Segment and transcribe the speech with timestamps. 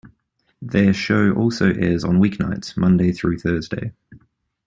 [0.63, 3.93] Their show also airs on weeknights, Monday through Thursday.